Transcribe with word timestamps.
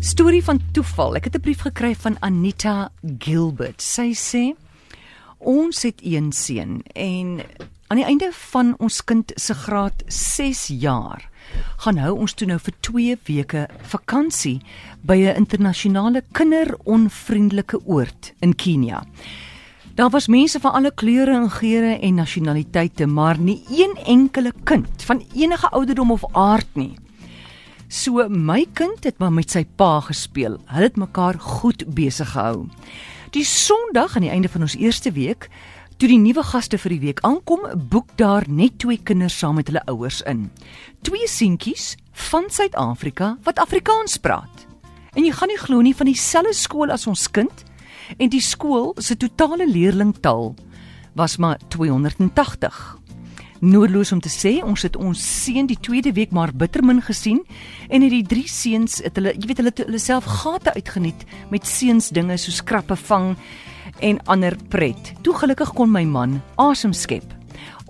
Storie 0.00 0.40
van 0.44 0.56
toeval. 0.72 1.16
Ek 1.16 1.24
het 1.24 1.36
'n 1.36 1.40
brief 1.40 1.60
gekry 1.60 1.94
van 1.94 2.16
Anita 2.20 2.90
Gilbert. 3.18 3.82
Sy 3.82 4.14
sê 4.14 4.56
ons 5.38 5.82
het 5.82 6.00
een 6.02 6.32
seun 6.32 6.82
en 6.92 7.40
aan 7.86 7.96
die 7.96 8.04
einde 8.04 8.30
van 8.32 8.74
ons 8.78 9.04
kind 9.04 9.32
se 9.34 9.54
graad 9.54 10.02
6 10.06 10.66
jaar 10.66 11.28
gaan 11.76 11.96
hou 11.96 12.18
ons 12.18 12.32
toe 12.32 12.46
nou 12.46 12.58
vir 12.58 12.74
2 12.80 13.18
weke 13.24 13.68
vakansie 13.82 14.60
by 15.02 15.16
'n 15.16 15.36
internasionale 15.36 16.22
kinderonvriendelike 16.32 17.86
oord 17.86 18.32
in 18.40 18.54
Kenia. 18.54 19.04
Daar 19.94 20.10
was 20.10 20.28
mense 20.28 20.60
van 20.60 20.72
alle 20.72 20.94
kleure 20.94 21.34
en 21.34 21.50
geure 21.50 21.98
en 21.98 22.14
nasionaliteite, 22.14 23.06
maar 23.06 23.38
nie 23.38 23.62
een 23.68 23.96
enkele 24.06 24.52
kind 24.64 25.02
van 25.02 25.24
enige 25.34 25.68
ouderdom 25.68 26.10
of 26.10 26.24
aard 26.32 26.68
nie. 26.72 26.96
So 27.90 28.22
my 28.28 28.68
kind 28.78 29.02
het 29.02 29.18
maar 29.18 29.32
met 29.34 29.50
sy 29.50 29.64
pa 29.66 29.96
gespeel. 30.06 30.60
Hulle 30.70 30.86
het 30.86 30.98
mekaar 31.00 31.40
goed 31.42 31.82
besig 31.90 32.28
gehou. 32.36 32.68
Die 33.34 33.42
Sondag 33.44 34.14
aan 34.14 34.22
die 34.22 34.30
einde 34.30 34.48
van 34.48 34.62
ons 34.62 34.76
eerste 34.78 35.10
week, 35.16 35.48
toe 35.98 36.06
die 36.06 36.20
nuwe 36.22 36.44
gaste 36.46 36.78
vir 36.78 36.94
die 36.94 37.00
week 37.02 37.22
aankom, 37.26 37.66
boek 37.90 38.14
daar 38.14 38.46
net 38.46 38.78
twee 38.78 39.02
kinders 39.02 39.34
saam 39.42 39.58
met 39.58 39.72
hulle 39.72 39.82
ouers 39.90 40.20
in. 40.30 40.46
Twee 41.02 41.26
seentjies 41.26 41.96
van 42.30 42.46
Suid-Afrika 42.46 43.32
wat 43.42 43.58
Afrikaans 43.58 44.20
praat. 44.22 44.66
En 45.18 45.26
jy 45.26 45.34
gaan 45.34 45.50
nie 45.50 45.58
glo 45.58 45.82
nie 45.82 45.96
van 45.98 46.06
dieselfde 46.06 46.54
skool 46.54 46.94
as 46.94 47.08
ons 47.10 47.26
kind 47.26 47.66
en 48.22 48.30
die 48.30 48.42
skool 48.42 48.92
se 49.02 49.18
totale 49.18 49.66
leerlingtaal 49.66 50.54
was 51.18 51.40
maar 51.42 51.58
280 51.74 52.99
noodloos 53.60 54.12
om 54.12 54.20
te 54.20 54.32
sê 54.32 54.58
ons 54.64 54.82
het 54.82 54.96
ons 54.96 55.20
seun 55.44 55.68
die 55.68 55.78
tweede 55.80 56.12
week 56.16 56.32
maar 56.32 56.52
bittermin 56.52 57.02
gesien 57.04 57.42
en 57.88 58.02
het 58.02 58.12
die 58.12 58.26
drie 58.26 58.48
seuns 58.48 59.00
het 59.04 59.20
hulle 59.20 59.34
jy 59.36 59.50
weet 59.50 59.60
hulle 59.62 59.74
hulle 59.82 60.00
self 60.00 60.28
gate 60.40 60.72
uitgeniet 60.76 61.26
met 61.52 61.68
seuns 61.68 62.10
dinge 62.16 62.38
so 62.40 62.52
skrappe 62.54 62.96
vang 63.08 63.34
en 64.00 64.20
ander 64.32 64.56
pret. 64.72 65.12
Toe 65.24 65.34
gelukkig 65.36 65.74
kon 65.76 65.92
my 65.92 66.04
man 66.08 66.40
asem 66.60 66.94
skep. 66.96 67.26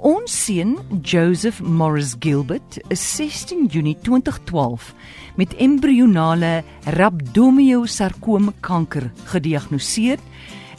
Ons 0.00 0.32
seun 0.46 0.78
Joseph 1.04 1.60
Morris 1.60 2.14
Gilbert 2.18 2.78
is 2.88 3.02
16 3.16 3.66
Junie 3.70 3.98
2012 4.00 4.94
met 5.36 5.52
embrionale 5.60 6.62
rhabdomyosarkoom 6.96 8.48
kanker 8.64 9.10
gediagnoseer 9.34 10.18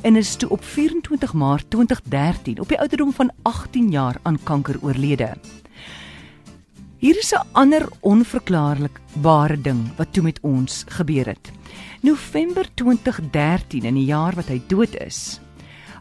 en 0.02 0.16
is 0.16 0.36
toe 0.36 0.50
op 0.50 0.64
24 0.64 1.34
Maart 1.34 1.70
2013 1.70 2.60
op 2.60 2.68
die 2.68 2.80
ouderdom 2.80 3.14
van 3.14 3.32
18 3.42 3.90
jaar 3.90 4.18
aan 4.22 4.44
kanker 4.44 4.78
oorlede. 4.82 5.34
Hier 6.98 7.18
is 7.18 7.34
'n 7.34 7.48
ander 7.52 7.90
onverklaarbare 8.00 9.62
ding 9.62 9.96
wat 9.96 10.14
toe 10.14 10.24
met 10.24 10.40
ons 10.42 10.84
gebeur 10.88 11.26
het. 11.26 11.52
November 12.02 12.66
2013 12.74 13.84
in 13.84 13.94
die 13.94 14.06
jaar 14.06 14.36
wat 14.36 14.48
hy 14.48 14.62
dood 14.68 14.96
is, 14.96 15.40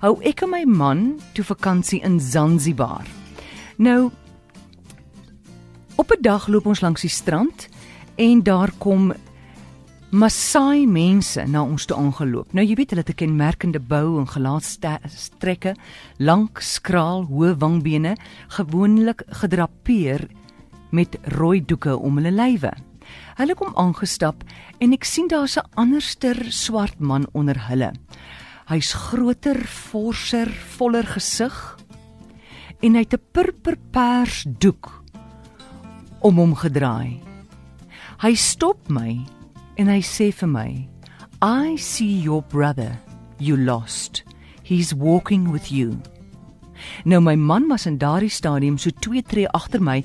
hou 0.00 0.22
ek 0.22 0.42
en 0.42 0.50
my 0.50 0.64
man 0.64 1.20
toe 1.32 1.44
vakansie 1.44 2.00
in 2.00 2.20
Zanzibar. 2.20 3.06
Nou 3.76 4.10
op 5.94 6.10
'n 6.10 6.22
dag 6.22 6.46
loop 6.46 6.66
ons 6.66 6.80
langs 6.80 7.00
die 7.00 7.10
strand 7.10 7.68
en 8.16 8.42
daar 8.42 8.72
kom 8.78 9.12
Maasai 10.10 10.88
mense 10.90 11.38
na 11.46 11.60
ons 11.62 11.84
toe 11.86 11.94
aangeloop. 11.94 12.50
Nou 12.50 12.64
jy 12.66 12.74
weet 12.74 12.90
hulle 12.90 13.04
het 13.06 13.12
'n 13.14 13.20
kenmerkende 13.22 13.78
bou 13.78 14.18
en 14.18 14.26
gelaatstrekke, 14.26 15.76
lank, 16.18 16.58
skraal, 16.58 17.30
hoë 17.30 17.54
wangbene, 17.58 18.16
gewoonlik 18.48 19.22
gedrapeer 19.28 20.26
met 20.90 21.16
rooi 21.38 21.64
doeke 21.64 21.96
om 21.96 22.16
hulle 22.16 22.32
lywe. 22.32 22.72
Hulle 23.36 23.54
kom 23.54 23.70
aangestap 23.76 24.42
en 24.80 24.92
ek 24.92 25.04
sien 25.04 25.28
daar's 25.28 25.56
'n 25.56 25.70
anderster 25.76 26.52
swart 26.52 26.98
man 26.98 27.26
onder 27.32 27.68
hulle. 27.68 27.92
Hy's 28.66 28.92
groter, 28.92 29.64
forser, 29.66 30.50
voller 30.50 31.06
gesig 31.06 31.78
en 32.82 32.94
hy 32.94 33.00
het 33.00 33.14
'n 33.14 33.22
purperpers 33.32 34.44
doek 34.58 35.02
om 36.20 36.36
hom 36.36 36.54
gedraai. 36.54 37.20
Hy 38.18 38.34
stop 38.34 38.88
my 38.88 39.24
en 39.80 39.88
hy 39.88 40.00
sê 40.04 40.28
vir 40.36 40.50
my 40.52 40.70
I 41.40 41.76
see 41.80 42.20
your 42.20 42.42
brother 42.52 42.92
you 43.40 43.56
lost. 43.56 44.22
He's 44.62 44.92
walking 44.92 45.50
with 45.50 45.72
you. 45.72 45.96
Nou 47.04 47.20
my 47.20 47.34
man 47.36 47.68
was 47.68 47.86
in 47.86 47.98
daardie 47.98 48.30
stadium 48.30 48.76
so 48.78 48.90
2 48.90 49.22
tree 49.22 49.46
agter 49.56 49.80
my 49.80 50.02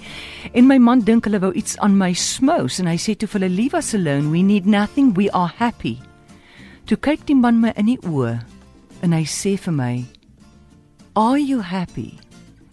en 0.53 0.67
my 0.67 0.77
man 0.79 1.03
dink 1.03 1.27
hulle 1.27 1.41
wou 1.43 1.51
iets 1.53 1.77
aan 1.83 1.97
my 1.99 2.13
smous 2.13 2.79
en 2.79 2.87
hy 2.87 2.95
sê 2.99 3.15
toe 3.15 3.27
vir 3.27 3.41
hulle 3.41 3.55
leave 3.55 3.77
us 3.77 3.93
alone. 3.93 4.31
We 4.31 4.43
need 4.43 4.65
nothing. 4.65 5.13
We 5.13 5.29
are 5.31 5.51
happy. 5.59 5.99
Toe 6.87 6.97
kyk 6.97 7.27
die 7.27 7.35
man 7.35 7.59
my 7.59 7.73
in 7.75 7.91
die 7.91 7.99
oë 8.07 8.37
en 9.03 9.15
hy 9.15 9.25
sê 9.27 9.57
vir 9.59 9.75
my 9.75 9.95
Are 11.15 11.39
you 11.39 11.61
happy? 11.63 12.15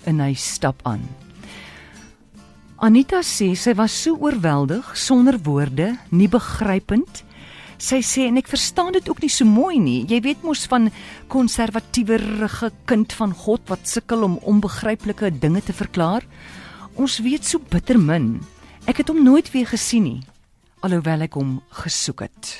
En 0.06 0.18
hy 0.18 0.34
stap 0.34 0.82
aan 0.86 1.02
Anita 2.82 3.20
sê 3.22 3.52
sy 3.54 3.76
was 3.78 3.94
so 3.94 4.16
oorweldig 4.18 4.88
sonder 4.98 5.38
woorde, 5.46 5.92
nie 6.10 6.26
begrypend. 6.26 7.22
Sy 7.82 8.00
sê 8.02 8.26
en 8.26 8.40
ek 8.40 8.50
verstaan 8.50 8.92
dit 8.96 9.06
ook 9.10 9.22
nie 9.22 9.30
so 9.30 9.46
mooi 9.46 9.78
nie. 9.78 10.02
Jy 10.10 10.18
weet 10.26 10.42
mos 10.46 10.66
van 10.70 10.90
konservatiewerige 11.30 12.72
kind 12.90 13.14
van 13.18 13.32
God 13.44 13.70
wat 13.70 13.86
sukkel 13.90 14.26
om 14.26 14.36
onbegryplike 14.42 15.30
dinge 15.38 15.62
te 15.62 15.74
verklaar. 15.74 16.26
Ons 16.98 17.20
weet 17.22 17.46
so 17.46 17.62
bitter 17.70 17.98
min. 17.98 18.36
Ek 18.90 19.02
het 19.02 19.10
hom 19.14 19.22
nooit 19.22 19.50
weer 19.54 19.70
gesien 19.70 20.08
nie 20.10 20.20
alhoewel 20.82 21.26
ek 21.28 21.38
hom 21.38 21.56
gesoek 21.82 22.26
het. 22.26 22.56